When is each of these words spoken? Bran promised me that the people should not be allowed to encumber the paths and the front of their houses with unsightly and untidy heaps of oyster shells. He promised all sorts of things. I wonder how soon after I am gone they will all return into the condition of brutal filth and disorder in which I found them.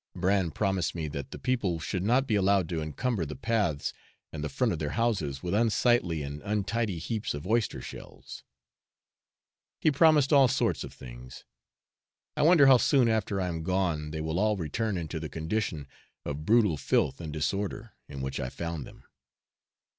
Bran 0.15 0.49
promised 0.49 0.95
me 0.95 1.07
that 1.09 1.29
the 1.29 1.37
people 1.37 1.79
should 1.79 2.01
not 2.01 2.25
be 2.25 2.33
allowed 2.33 2.67
to 2.69 2.81
encumber 2.81 3.23
the 3.23 3.35
paths 3.35 3.93
and 4.33 4.43
the 4.43 4.49
front 4.49 4.73
of 4.73 4.79
their 4.79 4.97
houses 4.97 5.43
with 5.43 5.53
unsightly 5.53 6.23
and 6.23 6.41
untidy 6.41 6.97
heaps 6.97 7.35
of 7.35 7.45
oyster 7.45 7.81
shells. 7.83 8.43
He 9.79 9.91
promised 9.91 10.33
all 10.33 10.47
sorts 10.47 10.83
of 10.83 10.91
things. 10.91 11.45
I 12.35 12.41
wonder 12.41 12.65
how 12.65 12.77
soon 12.77 13.09
after 13.09 13.39
I 13.39 13.47
am 13.47 13.61
gone 13.61 14.09
they 14.09 14.21
will 14.21 14.39
all 14.39 14.57
return 14.57 14.97
into 14.97 15.19
the 15.19 15.29
condition 15.29 15.87
of 16.25 16.47
brutal 16.47 16.77
filth 16.77 17.21
and 17.21 17.31
disorder 17.31 17.93
in 18.09 18.21
which 18.21 18.39
I 18.39 18.49
found 18.49 18.87
them. 18.87 19.03